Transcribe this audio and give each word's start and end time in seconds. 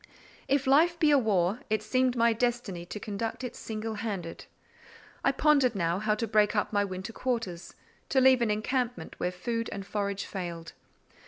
If 0.47 0.65
life 0.65 0.97
be 0.97 1.11
a 1.11 1.19
war, 1.19 1.59
it 1.69 1.83
seemed 1.83 2.15
my 2.15 2.33
destiny 2.33 2.87
to 2.87 2.99
conduct 2.99 3.43
it 3.43 3.55
single 3.55 3.93
handed. 3.93 4.45
I 5.23 5.31
pondered 5.31 5.75
now 5.75 5.99
how 5.99 6.15
to 6.15 6.27
break 6.27 6.55
up 6.55 6.73
my 6.73 6.83
winter 6.83 7.13
quarters—to 7.13 8.19
leave 8.19 8.41
an 8.41 8.49
encampment 8.49 9.13
where 9.19 9.31
food 9.31 9.69
and 9.71 9.85
forage 9.85 10.25
failed. 10.25 10.73